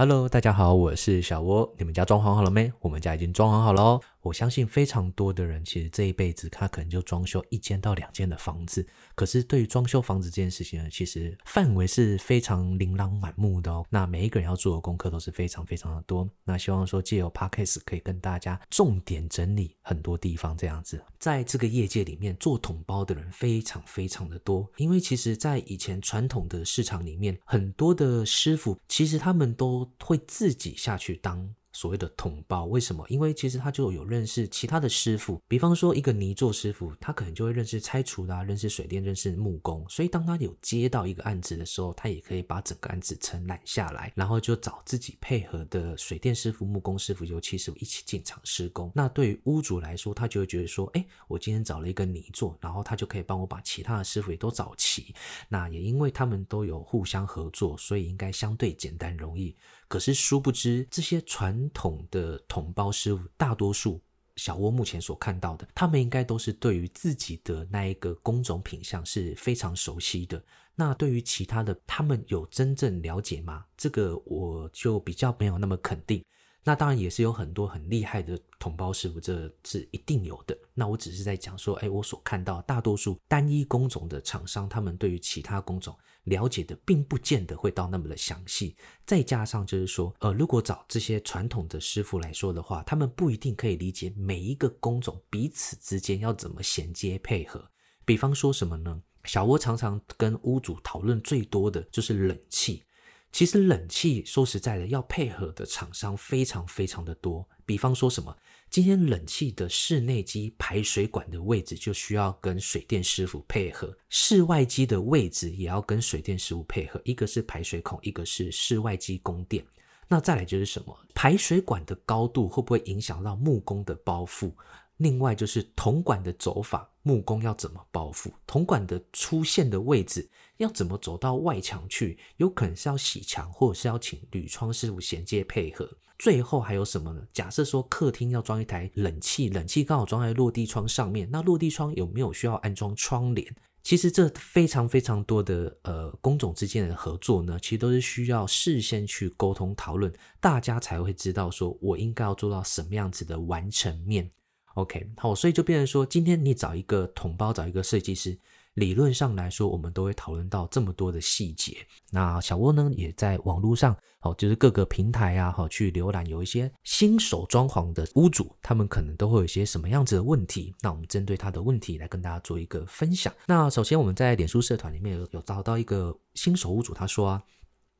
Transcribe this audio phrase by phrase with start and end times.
[0.00, 1.68] Hello，大家好，我是小窝。
[1.76, 2.72] 你们家装潢好了没？
[2.78, 4.00] 我们家已经装潢好了哦。
[4.28, 8.86] 我相信非常多的人，其实这一辈子他可能就装修一间到两间的房子。
[9.14, 13.86] 可是对于装修房子这件事情呢，其实范围是非常琳琅满目的哦。
[13.88, 16.28] 那每一个人要做的功课都是非常非常的多。
[16.44, 21.02] 那希望说借由 Podcast 可以跟大家重点整理很多地方，这样子。
[21.18, 33.06] 在这个业界里面做统包的人非常非常的多，因为其实在以前传统的市场里面，很多的师傅其实他们都会自己下去当所谓的统包，为什么？
[33.08, 48.90] 因为其实他就有认识其他的师傅，比方说一个泥作师傅，他可能就会认识拆除啦、啊，认识水电，认识木工，所以当他有接到一个案子的时候，他也可以把整个案子承揽下来，然后就找自己配合的水电师傅、木工师傅、油漆师傅一起进场施工。
[48.92, 55.14] 那对于屋主来说，他就会觉得说，哎，我今天找了一个泥作，然后他就可以帮我把其他的师傅也都找齐。
[55.48, 59.54] 那也因为他们都有互相合作，所以应该相对简单容易。
[59.88, 64.00] 可是殊不知，这些传统的同胞师傅，大多数
[64.36, 70.44] 小窝目前所看到的，他们应该都是对于自己的那一个工种品相是非常熟悉的。
[70.74, 73.64] 那对于其他的，他们有真正了解吗？
[73.76, 76.22] 这个我就比较没有那么肯定。
[76.68, 80.54] 那当然也是有很多很厉害的统包师傅，这是一定有的。
[80.74, 88.76] 那我只是在讲说，哎，我所看到大多数单一工种的厂商，他们对于其他工种了解的并不见得会到那么的详细。
[89.06, 97.66] 再加上就是说，呃，如果找这些传统的师傅来说的话，他们不一定可以理解每一个工种彼此之间要怎么衔接配合。
[98.04, 99.00] 比方说什么呢？
[99.24, 102.82] 小窝常常跟屋主讨论最多的就是冷气。
[103.30, 107.46] 其实冷气说实在的，要配合的厂商非常非常的多。
[107.66, 108.34] 比方说什么，
[108.70, 117.00] 今天冷气的室内机排水管的位置就需要跟水电师傅配合，室外机的位置也要跟水电师傅配合。
[117.04, 119.64] 一个是排水孔，一个是室外机供电。
[120.08, 124.50] 那再来就是什么，排水管的高度会不会影响到木工的包覆？
[124.96, 128.30] 另外就是铜管的走法，木工要怎么包覆？
[128.46, 130.28] 铜管的出现的位置
[130.58, 132.18] 要怎么走到外墙去？
[132.36, 135.88] 有可能是要洗墙，或者是要请铝窗师傅衔接配合。
[136.18, 137.22] 最后还有什么呢？
[137.32, 143.56] 假设说客厅要装一台冷气，冷气刚好装在落地窗上面，那落地窗有没有需要安装窗帘？
[143.82, 154.30] 其实这非常非常多的呃工种之间的合作呢，其实都是需要事先去沟通讨论，大家才会知道说我应该要做到什么样子的完成面。
[154.78, 158.38] OK，好，所以就变成说，今天你找一个统包，找一个设计师，
[158.74, 161.84] 理论上来说，我们都会讨论到这么多的细节。
[162.12, 170.72] 那小窝呢，也在网络上，好，就是各个平台啊，好，去浏览，有一些新手装潢的屋主，他们可能都会有一些什么样子的问题。
[170.80, 173.34] 那我们针对他的问题来跟大家做一个分享。
[173.48, 177.42] 那首先我们在脸书社团里面有有找到一个新手屋主，他说啊，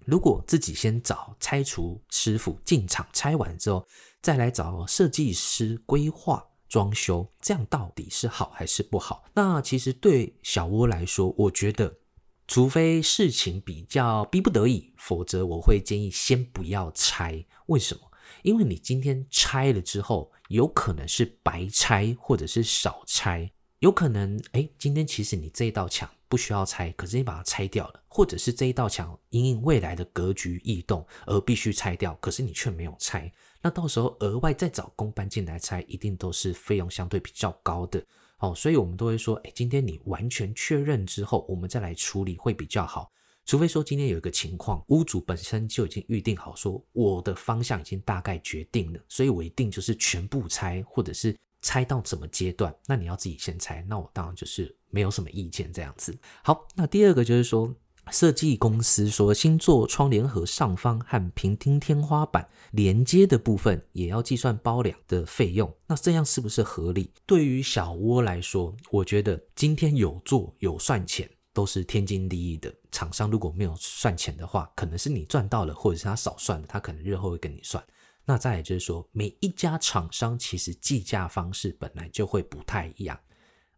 [0.04, 3.84] 如果自己先找拆除师傅进场拆完之后，
[4.22, 6.44] 再来找设计师规划。
[6.68, 9.24] 装修这样到底是好还是不好？
[9.34, 11.98] 那其实对小窝来说，我觉得，
[12.46, 17.44] 除非事情比较逼不得已，否则我会建议先不要拆。
[17.66, 18.00] 为什么？
[18.42, 33.32] 因为你今天拆了之后，有可能是白拆或者是少拆，有可能诶，今天其实你这一道墙不需要拆，可是你把它拆掉了，或者是这一道墙因应未来的格局异动而必须拆掉，可是你却没有拆。
[33.60, 38.00] 那到时候额外再找工班进来拆，一定都是费用相对比较高的
[38.38, 43.10] 哦，所以我们都会说，哎，今天你完全确认之后，我们再来处理会比较好。
[43.44, 56.16] 除非说今天有一个情况，屋主本身就已经预定好，说我的方向已经大概决定了，所以我一定就是全部拆，或者是拆到什么阶段，那你要自己先拆，那我当然就是没有什么意见这样子。
[56.44, 57.74] 好，那第二个就是说。
[58.10, 67.10] 设计公司说，新做窗帘盒上方和平厅天花板连接的部分也要计算包梁的费用，那这样是不是合理？
[67.26, 72.72] 对于小窝来说，我觉得今天有做有算钱都是天经地义的。
[72.90, 77.82] 厂商如果没有算钱的话，可能是你赚到了，或者是他少算了，他可能日后会跟你算。
[78.24, 83.18] 那再来就是说，每一家厂商其实计价方式本来就会不太一样。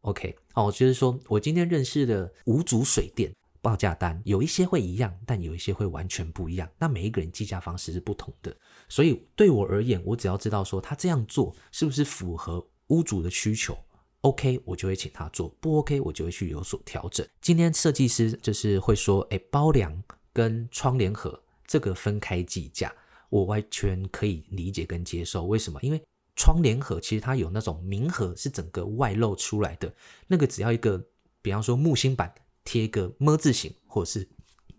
[0.03, 3.33] OK，哦，就是说我今天认识的五组水电。
[3.63, 6.69] 报价单有一些会一样，但有一些会完全不一样。
[6.79, 8.57] 那每一个人计价方式是不同的，
[8.89, 13.77] 所以对我而言，我只要知道说他这样做是不是符合屋主的需求
[14.23, 17.27] ，OK，我就会请他做；不 OK，我就会去有所调整。
[17.41, 20.03] 今天设计师就是会说，哎，包梁
[20.33, 22.91] 跟窗帘盒这个分开计价，
[23.29, 25.45] 我完全可以理解跟接受。
[25.45, 25.79] 为什么？
[25.83, 26.03] 因为
[26.35, 29.93] 窗帘盒其实它有那种明盒是整个外露出来的，
[30.27, 31.05] 那个只要一个，
[31.43, 32.33] 比方说木芯板。
[32.71, 34.29] 贴一个么字形，或者是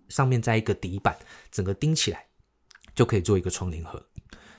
[0.07, 1.13] 上面再一个底板，
[1.51, 2.25] 整个钉起来，
[2.95, 4.01] 就可以做一个窗帘盒。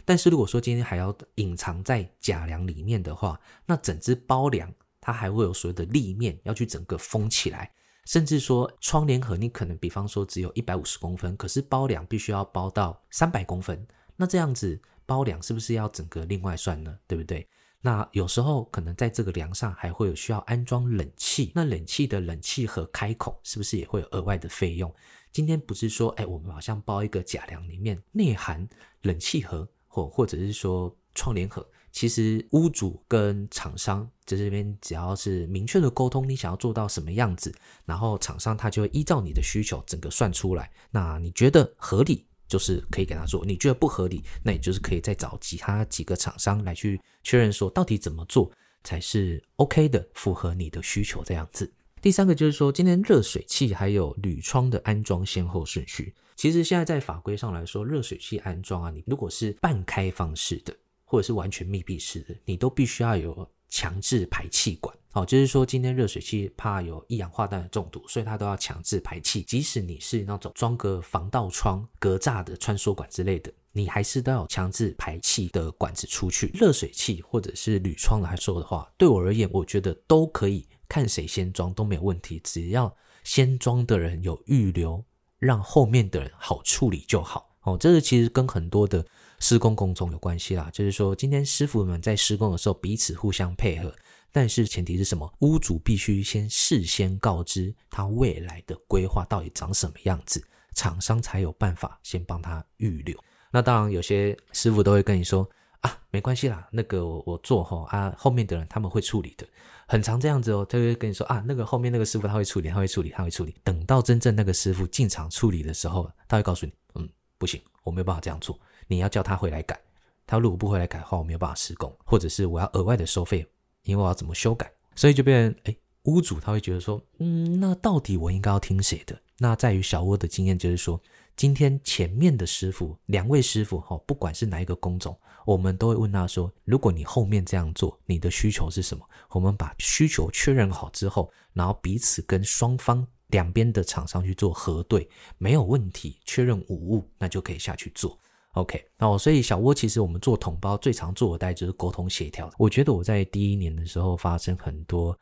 [0.05, 4.71] 但是如果说今天还要隐藏在假梁里面的话，那整只包梁
[5.01, 7.73] 它还会有所谓的立面要去整个封起来，
[8.05, 16.99] 甚至说窗帘盒你可能比方说只有一百五十公分，可是包梁必须要包到三百公分，那这样子包梁是不是要整个另外算呢？
[17.07, 17.49] 对不对？
[17.83, 24.91] 那有时候可能在这个梁上还会有需要安装冷气，那冷气的冷气盒开孔是不是也会有额外的费用？
[25.31, 28.67] 今天不是说，哎，我们好像包一个假梁里面内含
[29.03, 29.69] 冷气盒。
[29.95, 37.55] 或或者是说窗帘盒，其实屋主跟厂商在这边只要是明确的沟通，你想要做到什么样子，
[37.85, 40.73] 然后厂商他就会依照你的需求整个算出来。
[40.91, 48.53] 那你觉得合理，就是可以给他做；你觉得不合理，那你就是可以再找其他几个厂商来去确认说，到底怎么做
[48.85, 51.73] 才是 OK 的，符合你的需求这样子。
[52.03, 56.15] 第三个就是说，今天热水器还有铝窗的安装先后顺序。
[56.37, 60.77] 其实现在在法规上来说，热水器安装啊，你如果是半开放式的，
[61.13, 64.97] 或者是完全密闭式的，你都必须要有强制排气管。
[65.11, 69.43] 好，就是说今天热水器怕有一氧化氮的中毒，所以它都要强制排气。
[69.43, 76.51] 即使你是那种装个防盗窗、格栅的穿梭管之类的，你还是都要强制排气的管子出去。
[76.55, 80.67] 热水器或者是铝窗来说的话，对我而言，我觉得都可以。
[80.89, 85.05] 看谁先装都没有问题，只要先装的人有预留，
[85.39, 87.52] 让后面的人好处理就好。
[87.63, 89.05] 哦，这个其实跟很多的
[89.39, 90.69] 施工工种有关系啦。
[90.73, 93.95] 就是说，今天师傅们在施工的时候彼此互相配合，
[94.31, 95.33] 但是前提是什么？
[95.41, 100.43] 屋主必须先事先告知他未来的规划到底长什么样子，
[100.75, 103.17] 厂商才有办法先帮他预留。
[103.51, 105.49] 那当然，有些师傅都会跟你说。
[105.83, 109.45] 啊，没关系啦，那个我我做吼啊，后面的人他们会处理的，
[109.89, 113.53] 很常这样子哦，他会跟你说啊，那个后面那个师傅他会处理，他会处理，他会处理。
[113.65, 117.09] 等到真正那个师傅进场处理的时候，他会告诉你，嗯，
[117.43, 118.57] 不行，我没有办法这样做，
[118.87, 119.77] 你要叫他回来改。
[120.25, 123.45] 他如果不回来改的话，我没有办法施工，或者是我要额外的收费，
[123.83, 129.21] 因为我要怎么修改，所以就变成哎，屋主他会觉得说，嗯，那到底我应该要听谁的？
[129.39, 131.01] 那在于小窝的经验就是说。
[131.35, 139.03] 今天前面的师傅，两位师傅哈，不管是哪一个工种，我们都会问他说：如果你后面这样做，你的需求是什么？
[139.31, 145.09] 我们把需求确认好之后，然后彼此跟双方两边的厂商去做核对，
[145.39, 148.17] 没有问题，确认无误，那就可以下去做。
[148.53, 152.49] OK，那所以小窝其实我们做统包最常做的大概就是沟通协调。
[152.57, 155.19] 我觉得我在第一年的时候发生很多。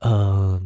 [0.00, 0.60] 呃，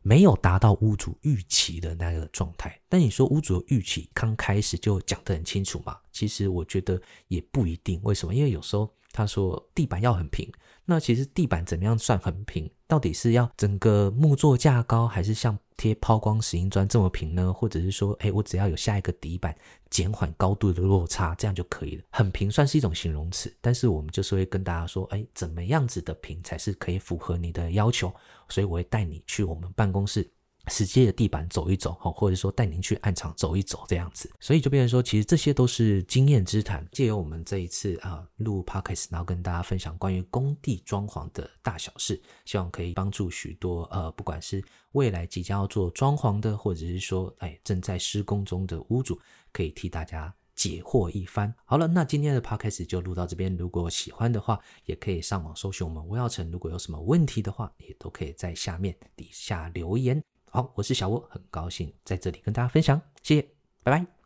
[0.00, 2.76] 没有达到屋主预期的那个状态。
[2.88, 5.96] 但你说屋主的预期刚开始就讲得很清楚嘛？
[6.10, 8.00] 其实我觉得也不一定。
[8.02, 8.34] 为什么？
[8.34, 10.50] 因为有时候他说地板要很平，
[10.84, 12.70] 那其实地板怎么样算很平？
[12.86, 17.52] 到底是要整个木座架高，还是像贴抛光石英砖这么平呢？
[17.52, 19.56] 或者是说，哎，我只要有下一个底板，
[19.88, 22.02] 减缓高度的落差，这样就可以了。
[22.10, 28.12] 很平算是一种形容词，但是我们就是会跟大家说，哎，怎么样子的平才是可以符合你的要求？
[28.48, 30.30] 所以我会带你去我们办公室。
[30.68, 36.86] 实际的地板走一走，或者说带您去案场走一走这样子，所以就变成说，其实这些都是经验之谈。
[36.92, 49.18] 借由我们这一次啊录 Podcast，然后跟大家分享关于工地装潢的大小事，希望可以帮助许多呃，不管是未来即将要做装潢的，或者是说哎正在施工中的屋主，
[49.52, 51.52] 可以替大家解惑一番。
[51.64, 53.56] 好了，那今天的 Podcast 就录到这边。
[53.56, 56.48] 如果喜欢的话，也可以上网搜寻我们吴耀成。
[56.52, 60.22] 如果有什么问题的话，也都可以在下面底下留言。
[60.54, 63.48] 好，我是小窝，很高兴在这里跟大家分享，谢谢，
[63.82, 64.21] 拜拜。